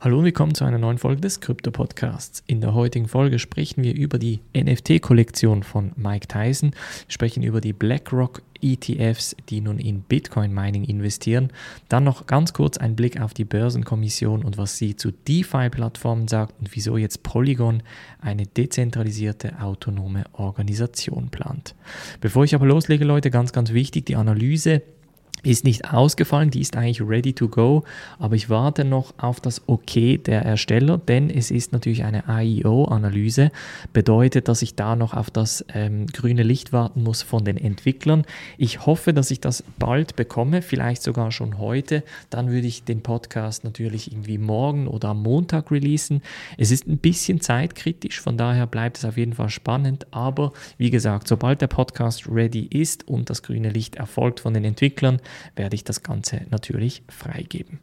Hallo 0.00 0.18
und 0.18 0.24
willkommen 0.26 0.54
zu 0.54 0.64
einer 0.64 0.78
neuen 0.78 0.98
Folge 0.98 1.20
des 1.20 1.40
Krypto 1.40 1.72
Podcasts. 1.72 2.44
In 2.46 2.60
der 2.60 2.72
heutigen 2.72 3.08
Folge 3.08 3.40
sprechen 3.40 3.82
wir 3.82 3.96
über 3.96 4.20
die 4.20 4.38
NFT-Kollektion 4.56 5.64
von 5.64 5.90
Mike 5.96 6.28
Tyson, 6.28 6.70
wir 6.70 7.12
sprechen 7.12 7.42
über 7.42 7.60
die 7.60 7.72
BlackRock 7.72 8.42
ETFs, 8.60 9.34
die 9.48 9.60
nun 9.60 9.80
in 9.80 10.02
Bitcoin 10.02 10.54
Mining 10.54 10.84
investieren. 10.84 11.50
Dann 11.88 12.04
noch 12.04 12.26
ganz 12.26 12.52
kurz 12.52 12.78
ein 12.78 12.94
Blick 12.94 13.20
auf 13.20 13.34
die 13.34 13.44
Börsenkommission 13.44 14.44
und 14.44 14.56
was 14.56 14.78
sie 14.78 14.94
zu 14.94 15.10
DeFi-Plattformen 15.10 16.28
sagt 16.28 16.54
und 16.60 16.76
wieso 16.76 16.96
jetzt 16.96 17.24
Polygon 17.24 17.82
eine 18.20 18.46
dezentralisierte 18.46 19.60
autonome 19.60 20.26
Organisation 20.32 21.28
plant. 21.30 21.74
Bevor 22.20 22.44
ich 22.44 22.54
aber 22.54 22.66
loslege, 22.66 23.04
Leute, 23.04 23.32
ganz, 23.32 23.50
ganz 23.50 23.72
wichtig, 23.72 24.06
die 24.06 24.14
Analyse 24.14 24.82
ist 25.42 25.64
nicht 25.64 25.92
ausgefallen, 25.92 26.50
die 26.50 26.60
ist 26.60 26.76
eigentlich 26.76 27.00
ready 27.00 27.32
to 27.32 27.48
go, 27.48 27.84
aber 28.18 28.34
ich 28.34 28.50
warte 28.50 28.84
noch 28.84 29.14
auf 29.18 29.40
das 29.40 29.62
Okay 29.66 30.18
der 30.18 30.42
Ersteller, 30.42 30.98
denn 30.98 31.30
es 31.30 31.50
ist 31.50 31.72
natürlich 31.72 32.04
eine 32.04 32.28
AIO-Analyse, 32.28 33.50
bedeutet, 33.92 34.48
dass 34.48 34.62
ich 34.62 34.74
da 34.74 34.96
noch 34.96 35.14
auf 35.14 35.30
das 35.30 35.64
ähm, 35.74 36.06
grüne 36.06 36.42
Licht 36.42 36.72
warten 36.72 37.02
muss 37.02 37.22
von 37.22 37.44
den 37.44 37.56
Entwicklern. 37.56 38.24
Ich 38.56 38.86
hoffe, 38.86 39.12
dass 39.12 39.30
ich 39.30 39.40
das 39.40 39.64
bald 39.78 40.16
bekomme, 40.16 40.62
vielleicht 40.62 41.02
sogar 41.02 41.32
schon 41.32 41.58
heute, 41.58 42.02
dann 42.30 42.50
würde 42.50 42.66
ich 42.66 42.84
den 42.84 43.02
Podcast 43.02 43.64
natürlich 43.64 44.12
irgendwie 44.12 44.38
morgen 44.38 44.88
oder 44.88 45.08
am 45.10 45.22
Montag 45.22 45.70
releasen. 45.70 46.22
Es 46.56 46.70
ist 46.70 46.86
ein 46.86 46.98
bisschen 46.98 47.40
zeitkritisch, 47.40 48.20
von 48.20 48.36
daher 48.36 48.66
bleibt 48.66 48.98
es 48.98 49.04
auf 49.04 49.16
jeden 49.16 49.34
Fall 49.34 49.50
spannend, 49.50 50.06
aber 50.10 50.52
wie 50.76 50.90
gesagt, 50.90 51.28
sobald 51.28 51.60
der 51.60 51.66
Podcast 51.68 52.28
ready 52.28 52.66
ist 52.70 53.06
und 53.08 53.30
das 53.30 53.42
grüne 53.42 53.70
Licht 53.70 53.96
erfolgt 53.96 54.40
von 54.40 54.54
den 54.54 54.64
Entwicklern, 54.64 55.20
werde 55.56 55.74
ich 55.74 55.84
das 55.84 56.02
Ganze 56.02 56.42
natürlich 56.50 57.02
freigeben. 57.08 57.80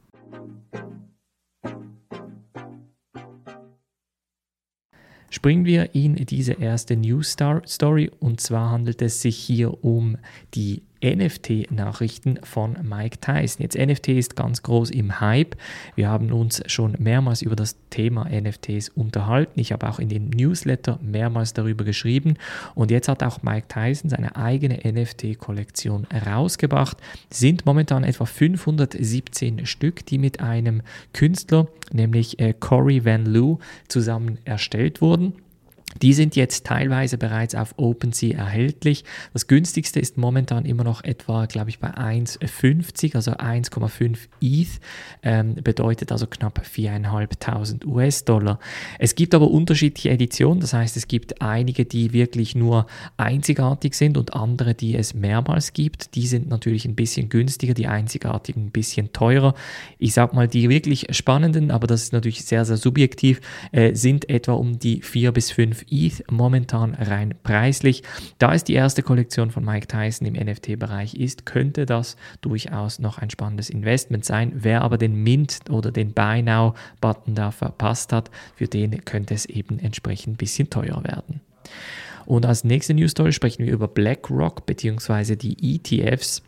Springen 5.30 5.66
wir 5.66 5.94
in 5.94 6.16
diese 6.16 6.54
erste 6.54 6.96
News 6.96 7.36
Story 7.68 8.10
und 8.20 8.40
zwar 8.40 8.72
handelt 8.72 9.02
es 9.02 9.22
sich 9.22 9.36
hier 9.36 9.84
um 9.84 10.18
die 10.54 10.84
NFT-Nachrichten 11.06 12.40
von 12.44 12.78
Mike 12.82 13.20
Tyson. 13.22 13.62
Jetzt 13.62 13.78
NFT 13.78 14.10
ist 14.10 14.36
ganz 14.36 14.64
groß 14.64 14.90
im 14.90 15.20
Hype. 15.20 15.56
Wir 15.96 16.10
haben 16.10 16.32
uns 16.32 16.64
schon 16.66 16.96
mehrmals 16.98 17.44
über 17.44 17.56
das 17.56 17.78
Thema 17.92 18.28
NFTs 18.30 18.90
unterhalten. 18.90 19.60
Ich 19.60 19.72
habe 19.72 19.88
auch 19.88 20.00
in 20.00 20.10
den 20.10 20.30
Newsletter 20.30 21.00
mehrmals 21.02 21.54
darüber 21.54 21.84
geschrieben. 21.84 22.36
Und 22.74 22.90
jetzt 22.90 23.08
hat 23.08 23.22
auch 23.22 23.44
Mike 23.44 23.68
Tyson 23.68 24.10
seine 24.10 24.36
eigene 24.36 24.80
NFT-Kollektion 24.84 26.08
herausgebracht. 26.10 26.98
Sind 27.30 27.66
momentan 27.66 28.04
etwa 28.04 28.26
517 28.26 29.66
Stück, 29.66 30.06
die 30.08 30.18
mit 30.18 30.40
einem 30.40 30.82
Künstler, 31.14 31.68
nämlich 31.92 32.40
äh, 32.40 32.54
Corey 32.60 33.06
Van 33.06 33.26
Loo, 33.26 33.60
zusammen 33.88 34.40
erstellt 34.46 35.02
wurden. 35.02 35.34
Die 36.02 36.14
sind 36.14 36.36
jetzt 36.36 36.66
teilweise 36.66 37.18
bereits 37.18 37.56
auf 37.56 37.74
OpenSea 37.78 38.38
erhältlich. 38.38 39.06
Das 39.34 39.48
günstigste 39.48 40.00
ist 40.00 40.18
momentan 40.18 40.66
immer 40.66 40.84
noch 40.84 41.04
etwa, 41.04 41.46
glaube 41.46 41.70
ich, 41.70 41.80
bei 41.80 41.90
1,50, 41.90 43.16
also 43.16 43.32
1,5 43.32 44.18
ETH, 44.42 44.68
ähm, 45.24 45.56
bedeutet 45.56 46.12
also 46.12 46.28
knapp 46.28 46.62
4.500 46.66 47.86
US-Dollar. 47.86 48.60
Es 49.00 49.16
gibt 49.16 49.34
aber 49.34 49.50
unterschiedliche 49.50 50.10
Editionen, 50.10 50.60
das 50.60 50.74
heißt, 50.74 50.98
es 50.98 51.08
gibt 51.08 51.42
einige, 51.42 51.86
die 51.86 52.12
wirklich 52.12 52.56
nur 52.56 52.88
einzigartig 53.16 53.94
sind 53.94 54.18
und 54.18 54.34
andere, 54.34 54.74
die 54.74 54.96
es 54.96 55.14
mehrmals 55.14 55.72
gibt. 55.74 56.16
Die 56.16 56.28
sind 56.28 56.50
natürlich 56.50 56.86
ein 56.86 56.96
bisschen 56.96 57.30
günstiger, 57.30 57.74
die 57.74 57.88
einzigartigen 57.88 58.66
ein 58.66 58.72
bisschen 58.72 59.14
teurer. 59.14 59.54
Ich 59.98 60.14
sage 60.14 60.36
mal, 60.36 60.48
die 60.48 60.70
wirklich 60.70 61.08
spannenden, 61.12 61.72
aber 61.72 61.88
das 61.88 62.04
ist 62.04 62.14
natürlich 62.14 62.44
sehr, 62.44 62.66
sehr 62.66 62.78
subjektiv, 62.78 63.40
äh, 63.72 63.94
sind 63.96 64.30
etwa 64.30 64.54
um 64.54 64.78
die 64.78 65.02
4 65.02 65.32
bis 65.32 65.52
5 65.52 65.85
ETH 65.90 66.24
momentan 66.32 66.94
rein 66.96 67.36
preislich. 67.44 68.04
Da 68.40 68.54
es 68.54 68.64
die 68.64 68.74
erste 68.74 69.04
Kollektion 69.04 69.52
von 69.52 69.64
Mike 69.64 69.88
Tyson 69.88 70.28
im 70.28 70.34
NFT-Bereich 70.34 71.16
ist, 71.16 71.46
könnte 71.46 71.86
das 71.86 72.16
durchaus 72.42 73.00
noch 73.00 73.18
ein 73.18 73.30
spannendes 73.30 73.70
Investment 73.70 74.26
sein. 74.26 74.52
Wer 74.56 74.82
aber 74.82 74.98
den 74.98 75.16
Mint 75.16 75.60
oder 75.70 75.92
den 75.92 76.14
Buy 76.14 76.42
Now-Button 76.42 77.36
da 77.36 77.52
verpasst 77.52 78.14
hat, 78.14 78.32
für 78.56 78.68
den 78.68 79.06
könnte 79.06 79.34
es 79.34 79.46
eben 79.46 79.80
entsprechend 79.80 80.34
ein 80.34 80.38
bisschen 80.38 80.70
teuer 80.70 81.04
werden. 81.04 81.42
Und 82.26 82.46
als 82.46 82.64
nächste 82.64 82.94
News 82.94 83.12
Story 83.12 83.32
sprechen 83.32 83.66
wir 83.66 83.74
über 83.74 83.88
BlackRock 83.88 84.66
bzw. 84.66 85.36
die 85.36 85.76
ETFs 85.76 86.42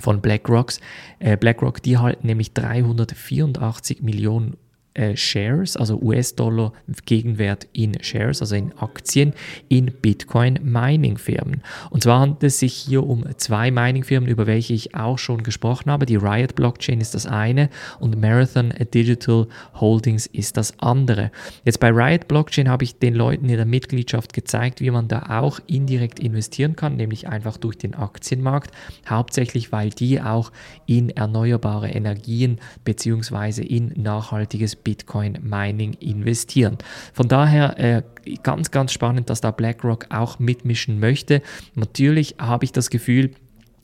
von 0.00 0.20
BlackRocks. 0.20 0.80
Äh, 1.18 1.36
BlackRock, 1.36 1.82
die 1.82 1.98
halten 1.98 2.26
nämlich 2.26 2.52
384 2.52 4.02
Millionen 4.02 4.56
äh, 4.94 5.16
Shares, 5.16 5.76
also 5.76 5.98
US-Dollar 6.00 6.72
Gegenwert 7.06 7.66
in 7.72 8.02
Shares, 8.02 8.40
also 8.42 8.54
in 8.54 8.72
Aktien, 8.78 9.32
in 9.68 9.86
Bitcoin-Mining-Firmen. 9.86 11.62
Und 11.90 12.02
zwar 12.02 12.20
handelt 12.20 12.42
es 12.44 12.58
sich 12.58 12.74
hier 12.74 13.06
um 13.06 13.24
zwei 13.38 13.70
Mining-Firmen, 13.70 14.28
über 14.28 14.46
welche 14.46 14.74
ich 14.74 14.94
auch 14.94 15.18
schon 15.18 15.42
gesprochen 15.42 15.90
habe. 15.90 16.06
Die 16.06 16.16
Riot 16.16 16.54
Blockchain 16.54 17.00
ist 17.00 17.14
das 17.14 17.26
eine 17.26 17.70
und 18.00 18.20
Marathon 18.20 18.72
Digital 18.92 19.46
Holdings 19.74 20.26
ist 20.26 20.56
das 20.56 20.78
andere. 20.78 21.30
Jetzt 21.64 21.80
bei 21.80 21.90
Riot 21.90 22.28
Blockchain 22.28 22.68
habe 22.68 22.84
ich 22.84 22.98
den 22.98 23.14
Leuten 23.14 23.48
in 23.48 23.56
der 23.56 23.66
Mitgliedschaft 23.66 24.32
gezeigt, 24.32 24.80
wie 24.80 24.90
man 24.90 25.08
da 25.08 25.40
auch 25.40 25.60
indirekt 25.66 26.20
investieren 26.20 26.76
kann, 26.76 26.96
nämlich 26.96 27.28
einfach 27.28 27.56
durch 27.56 27.78
den 27.78 27.94
Aktienmarkt, 27.94 28.72
hauptsächlich 29.08 29.72
weil 29.72 29.90
die 29.90 30.20
auch 30.20 30.52
in 30.86 31.10
erneuerbare 31.10 31.88
Energien 31.88 32.58
bzw. 32.84 33.62
in 33.62 33.92
nachhaltiges 33.96 34.81
Bitcoin 34.84 35.38
Mining 35.42 35.94
investieren. 35.94 36.78
Von 37.12 37.28
daher 37.28 37.78
äh, 37.78 38.02
ganz, 38.42 38.70
ganz 38.70 38.92
spannend, 38.92 39.30
dass 39.30 39.40
da 39.40 39.50
BlackRock 39.50 40.06
auch 40.10 40.38
mitmischen 40.38 41.00
möchte. 41.00 41.42
Natürlich 41.74 42.36
habe 42.38 42.64
ich 42.64 42.72
das 42.72 42.90
Gefühl, 42.90 43.32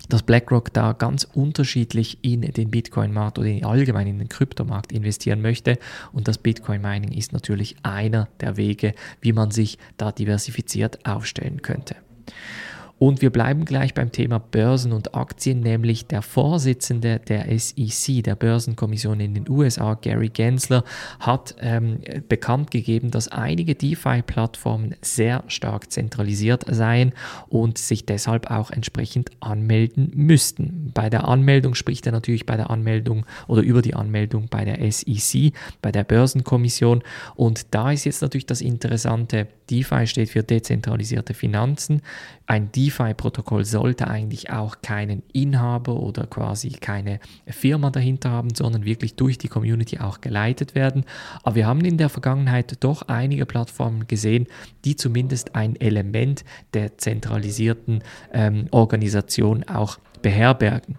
dass 0.08 0.22
BlackRock 0.22 0.72
da 0.72 0.92
ganz 0.92 1.24
unterschiedlich 1.24 2.18
in 2.22 2.40
den 2.40 2.70
Bitcoin-Markt 2.70 3.38
oder 3.38 3.48
allgemein 3.68 4.06
in 4.06 4.18
den 4.18 4.28
Kryptomarkt 4.28 4.92
investieren 4.92 5.42
möchte. 5.42 5.78
Und 6.12 6.28
das 6.28 6.38
Bitcoin-Mining 6.38 7.12
ist 7.12 7.32
natürlich 7.32 7.76
einer 7.82 8.28
der 8.40 8.56
Wege, 8.56 8.94
wie 9.20 9.32
man 9.32 9.50
sich 9.50 9.78
da 9.96 10.12
diversifiziert 10.12 11.04
aufstellen 11.06 11.62
könnte. 11.62 11.96
Und 12.98 13.22
wir 13.22 13.30
bleiben 13.30 13.64
gleich 13.64 13.94
beim 13.94 14.10
Thema 14.10 14.38
Börsen 14.38 14.92
und 14.92 15.14
Aktien, 15.14 15.60
nämlich 15.60 16.06
der 16.06 16.22
Vorsitzende 16.22 17.20
der 17.20 17.46
SEC, 17.58 18.22
der 18.24 18.34
Börsenkommission 18.34 19.20
in 19.20 19.34
den 19.34 19.48
USA, 19.48 19.94
Gary 19.94 20.28
Gensler, 20.28 20.84
hat 21.20 21.54
ähm, 21.60 22.00
bekannt 22.28 22.70
gegeben, 22.70 23.10
dass 23.10 23.28
einige 23.28 23.74
DeFi-Plattformen 23.74 24.96
sehr 25.00 25.44
stark 25.46 25.92
zentralisiert 25.92 26.64
seien 26.68 27.12
und 27.48 27.78
sich 27.78 28.04
deshalb 28.04 28.50
auch 28.50 28.70
entsprechend 28.70 29.30
anmelden 29.40 30.10
müssten. 30.14 30.90
Bei 30.92 31.08
der 31.08 31.28
Anmeldung 31.28 31.74
spricht 31.74 32.06
er 32.06 32.12
natürlich 32.12 32.46
bei 32.46 32.56
der 32.56 32.70
Anmeldung 32.70 33.26
oder 33.46 33.62
über 33.62 33.82
die 33.82 33.94
Anmeldung 33.94 34.48
bei 34.50 34.64
der 34.64 34.90
SEC, 34.90 35.52
bei 35.82 35.92
der 35.92 36.04
Börsenkommission. 36.04 37.02
Und 37.36 37.74
da 37.74 37.92
ist 37.92 38.04
jetzt 38.04 38.22
natürlich 38.22 38.46
das 38.46 38.60
Interessante, 38.60 39.46
DeFi 39.70 40.06
steht 40.06 40.30
für 40.30 40.42
dezentralisierte 40.42 41.34
Finanzen. 41.34 42.02
Ein 42.46 42.72
DeFi-Protokoll 42.88 43.64
sollte 43.64 44.08
eigentlich 44.08 44.50
auch 44.50 44.76
keinen 44.82 45.22
Inhaber 45.32 46.00
oder 46.00 46.26
quasi 46.26 46.70
keine 46.70 47.20
Firma 47.46 47.90
dahinter 47.90 48.30
haben, 48.30 48.54
sondern 48.54 48.84
wirklich 48.84 49.14
durch 49.14 49.36
die 49.36 49.48
Community 49.48 49.98
auch 49.98 50.20
geleitet 50.20 50.74
werden. 50.74 51.04
Aber 51.42 51.54
wir 51.54 51.66
haben 51.66 51.84
in 51.84 51.98
der 51.98 52.08
Vergangenheit 52.08 52.76
doch 52.80 53.02
einige 53.02 53.44
Plattformen 53.46 54.06
gesehen, 54.06 54.46
die 54.84 54.96
zumindest 54.96 55.54
ein 55.54 55.76
Element 55.76 56.44
der 56.72 56.96
zentralisierten 56.96 58.02
ähm, 58.32 58.68
Organisation 58.70 59.64
auch 59.64 59.98
beherbergen. 60.22 60.96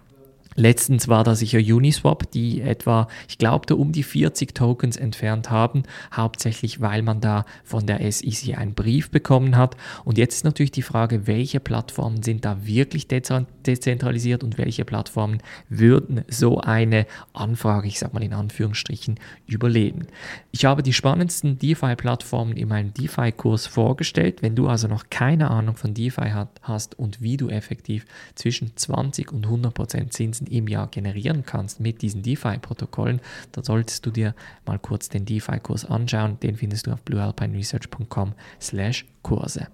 Letztens 0.60 1.08
war 1.08 1.24
da 1.24 1.34
sicher 1.34 1.58
Uniswap, 1.58 2.30
die 2.32 2.60
etwa, 2.60 3.08
ich 3.30 3.38
glaubte, 3.38 3.76
um 3.76 3.92
die 3.92 4.02
40 4.02 4.54
Tokens 4.54 4.98
entfernt 4.98 5.50
haben, 5.50 5.84
hauptsächlich 6.12 6.82
weil 6.82 7.00
man 7.00 7.22
da 7.22 7.46
von 7.64 7.86
der 7.86 8.12
SEC 8.12 8.58
einen 8.58 8.74
Brief 8.74 9.10
bekommen 9.10 9.56
hat. 9.56 9.74
Und 10.04 10.18
jetzt 10.18 10.34
ist 10.34 10.44
natürlich 10.44 10.70
die 10.70 10.82
Frage, 10.82 11.26
welche 11.26 11.60
Plattformen 11.60 12.22
sind 12.22 12.44
da 12.44 12.66
wirklich 12.66 13.08
dezentralisiert 13.08 14.44
und 14.44 14.58
welche 14.58 14.84
Plattformen 14.84 15.38
würden 15.70 16.24
so 16.28 16.60
eine 16.60 17.06
Anfrage, 17.32 17.88
ich 17.88 17.98
sag 17.98 18.12
mal 18.12 18.22
in 18.22 18.34
Anführungsstrichen, 18.34 19.18
überleben. 19.46 20.08
Ich 20.50 20.66
habe 20.66 20.82
die 20.82 20.92
spannendsten 20.92 21.58
DeFi-Plattformen 21.58 22.58
in 22.58 22.68
meinem 22.68 22.92
DeFi-Kurs 22.92 23.66
vorgestellt. 23.66 24.42
Wenn 24.42 24.56
du 24.56 24.68
also 24.68 24.88
noch 24.88 25.08
keine 25.08 25.50
Ahnung 25.50 25.76
von 25.76 25.94
DeFi 25.94 26.34
hast 26.60 26.98
und 26.98 27.22
wie 27.22 27.38
du 27.38 27.48
effektiv 27.48 28.04
zwischen 28.34 28.76
20 28.76 29.32
und 29.32 29.46
100 29.46 29.72
Prozent 29.72 30.12
Zinsen 30.12 30.49
im 30.50 30.68
Jahr 30.68 30.88
generieren 30.88 31.44
kannst 31.44 31.80
mit 31.80 32.02
diesen 32.02 32.22
DeFi-Protokollen, 32.22 33.20
dann 33.52 33.64
solltest 33.64 34.06
du 34.06 34.10
dir 34.10 34.34
mal 34.66 34.78
kurz 34.78 35.08
den 35.08 35.24
DeFi-Kurs 35.24 35.84
anschauen. 35.84 36.38
Den 36.40 36.56
findest 36.56 36.86
du 36.86 36.92
auf 36.92 37.02
bluealpineresearch.com 37.02 38.34
slash 38.60 39.06
Kurse. 39.22 39.68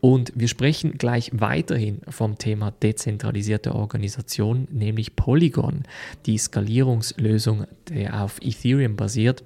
Und 0.00 0.32
wir 0.34 0.48
sprechen 0.48 0.96
gleich 0.96 1.30
weiterhin 1.34 2.00
vom 2.08 2.38
Thema 2.38 2.70
dezentralisierte 2.70 3.74
Organisation, 3.74 4.66
nämlich 4.70 5.14
Polygon, 5.14 5.82
die 6.24 6.38
Skalierungslösung, 6.38 7.66
die 7.88 8.08
auf 8.08 8.38
Ethereum 8.40 8.96
basiert 8.96 9.44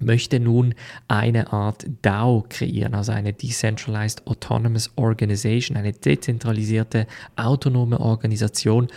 möchte 0.00 0.40
nun 0.40 0.74
eine 1.08 1.52
Art 1.52 1.86
DAO 2.02 2.44
kreieren, 2.48 2.94
also 2.94 3.12
eine 3.12 3.32
Decentralized 3.32 4.26
Autonomous 4.26 4.90
Organization, 4.96 5.76
eine 5.76 5.92
dezentralisierte 5.92 7.06
autonome 7.36 8.00
Organisation, 8.00 8.88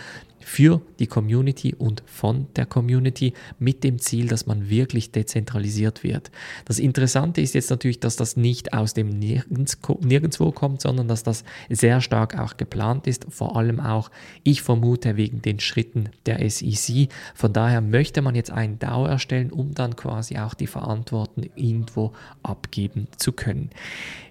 für 0.48 0.80
die 1.00 1.08
Community 1.08 1.74
und 1.74 2.04
von 2.06 2.46
der 2.54 2.66
Community 2.66 3.32
mit 3.58 3.82
dem 3.82 3.98
Ziel, 3.98 4.28
dass 4.28 4.46
man 4.46 4.70
wirklich 4.70 5.10
dezentralisiert 5.10 6.04
wird. 6.04 6.30
Das 6.66 6.78
Interessante 6.78 7.40
ist 7.40 7.56
jetzt 7.56 7.68
natürlich, 7.68 7.98
dass 7.98 8.14
das 8.14 8.36
nicht 8.36 8.72
aus 8.72 8.94
dem 8.94 9.08
Nirgends, 9.08 9.76
Nirgendwo 10.02 10.52
kommt, 10.52 10.82
sondern 10.82 11.08
dass 11.08 11.24
das 11.24 11.42
sehr 11.68 12.00
stark 12.00 12.38
auch 12.38 12.56
geplant 12.56 13.08
ist, 13.08 13.26
vor 13.28 13.56
allem 13.56 13.80
auch, 13.80 14.12
ich 14.44 14.62
vermute, 14.62 15.16
wegen 15.16 15.42
den 15.42 15.58
Schritten 15.58 16.10
der 16.26 16.48
SEC. 16.48 17.08
Von 17.34 17.52
daher 17.52 17.80
möchte 17.80 18.22
man 18.22 18.36
jetzt 18.36 18.52
einen 18.52 18.78
DAO 18.78 19.04
erstellen, 19.04 19.50
um 19.50 19.74
dann 19.74 19.96
quasi 19.96 20.38
auch 20.38 20.54
die 20.54 20.68
Verantwortung 20.68 21.46
irgendwo 21.56 22.12
abgeben 22.44 23.08
zu 23.16 23.32
können. 23.32 23.70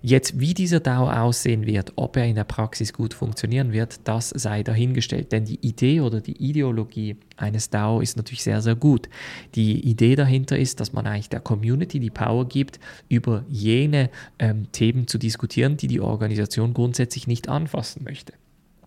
Jetzt, 0.02 0.40
wie 0.40 0.54
dieser 0.54 0.80
DAO 0.80 1.10
aussehen 1.10 1.66
wird, 1.66 1.92
ob 1.98 2.16
er 2.16 2.26
in 2.26 2.36
der 2.36 2.46
Praxis 2.46 2.94
gut 2.94 3.14
funktionieren 3.14 3.74
wird, 3.74 4.00
das 4.06 4.30
sei 4.30 4.64
dahingestellt, 4.64 5.34
denn 5.34 5.44
die 5.44 5.60
Idee 5.60 6.05
oder 6.06 6.22
die 6.22 6.38
Ideologie 6.38 7.18
eines 7.38 7.70
DAO 7.70 8.00
ist 8.00 8.18
natürlich 8.18 8.44
sehr, 8.44 8.62
sehr 8.62 8.76
gut. 8.76 9.10
Die 9.56 9.80
Idee 9.88 10.16
dahinter 10.16 10.58
ist, 10.58 10.80
dass 10.80 10.94
man 10.94 11.06
eigentlich 11.08 11.30
der 11.30 11.42
Community 11.42 12.00
die 12.00 12.10
Power 12.10 12.48
gibt, 12.48 12.80
über 13.10 13.44
jene 13.50 14.10
ähm, 14.40 14.72
Themen 14.72 15.08
zu 15.08 15.18
diskutieren, 15.18 15.78
die 15.78 15.88
die 15.88 16.00
Organisation 16.00 16.74
grundsätzlich 16.74 17.28
nicht 17.28 17.50
anfassen 17.50 18.04
möchte. 18.04 18.34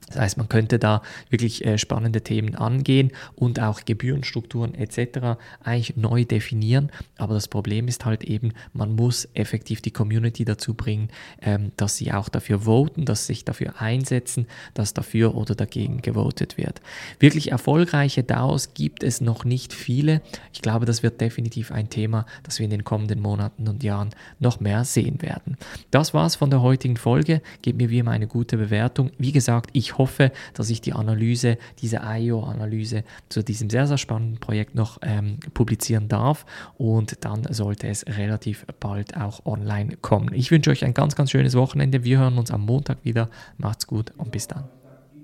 Das 0.08 0.18
heißt, 0.18 0.36
man 0.38 0.48
könnte 0.48 0.78
da 0.78 1.02
wirklich 1.30 1.64
äh, 1.64 1.78
spannende 1.78 2.22
Themen 2.22 2.54
angehen 2.54 3.12
und 3.36 3.60
auch 3.60 3.84
Gebührenstrukturen 3.84 4.74
etc. 4.74 5.38
eigentlich 5.62 5.96
neu 5.96 6.24
definieren. 6.24 6.90
Aber 7.16 7.34
das 7.34 7.48
Problem 7.48 7.88
ist 7.88 8.04
halt 8.04 8.24
eben, 8.24 8.52
man 8.72 8.94
muss 8.94 9.28
effektiv 9.34 9.80
die 9.82 9.90
Community 9.90 10.44
dazu 10.44 10.74
bringen, 10.74 11.08
ähm, 11.42 11.72
dass 11.76 11.96
sie 11.96 12.12
auch 12.12 12.28
dafür 12.28 12.60
voten, 12.60 13.04
dass 13.04 13.26
sich 13.26 13.44
dafür 13.44 13.80
einsetzen, 13.80 14.46
dass 14.74 14.94
dafür 14.94 15.34
oder 15.34 15.54
dagegen 15.54 16.02
gewotet 16.02 16.56
wird. 16.56 16.80
Wirklich 17.18 17.52
erfolgreiche 17.52 18.22
DAOs 18.22 18.74
gibt 18.74 19.02
es 19.02 19.20
noch 19.20 19.44
nicht 19.44 19.72
viele. 19.72 20.22
Ich 20.52 20.62
glaube, 20.62 20.86
das 20.86 21.02
wird 21.02 21.20
definitiv 21.20 21.72
ein 21.72 21.90
Thema, 21.90 22.26
das 22.42 22.58
wir 22.58 22.64
in 22.64 22.70
den 22.70 22.84
kommenden 22.84 23.20
Monaten 23.20 23.68
und 23.68 23.82
Jahren 23.82 24.10
noch 24.38 24.60
mehr 24.60 24.84
sehen 24.84 25.22
werden. 25.22 25.56
Das 25.90 26.14
war's 26.14 26.36
von 26.36 26.50
der 26.50 26.62
heutigen 26.62 26.96
Folge. 26.96 27.42
Gebt 27.62 27.78
mir 27.78 27.90
wie 27.90 27.98
immer 27.98 28.12
eine 28.12 28.26
gute 28.26 28.56
Bewertung. 28.56 29.10
Wie 29.18 29.32
gesagt, 29.32 29.70
ich 29.98 30.00
hoffe, 30.00 30.30
dass 30.54 30.70
ich 30.70 30.80
die 30.80 30.92
Analyse, 30.92 31.58
diese 31.80 32.02
IO-Analyse 32.04 33.02
zu 33.28 33.42
diesem 33.42 33.68
sehr, 33.68 33.88
sehr 33.88 33.98
spannenden 33.98 34.38
Projekt 34.38 34.76
noch 34.76 34.98
ähm, 35.02 35.40
publizieren 35.54 36.08
darf 36.08 36.46
und 36.76 37.24
dann 37.24 37.52
sollte 37.52 37.88
es 37.88 38.06
relativ 38.06 38.64
bald 38.78 39.16
auch 39.16 39.44
online 39.44 39.96
kommen. 39.96 40.32
Ich 40.34 40.52
wünsche 40.52 40.70
euch 40.70 40.84
ein 40.84 40.94
ganz, 40.94 41.16
ganz 41.16 41.32
schönes 41.32 41.56
Wochenende. 41.56 42.04
Wir 42.04 42.18
hören 42.18 42.38
uns 42.38 42.52
am 42.52 42.64
Montag 42.64 42.98
wieder. 43.02 43.28
Macht's 43.56 43.88
gut 43.88 44.12
und 44.16 44.30
bis 44.30 44.46
dann. 44.46 44.77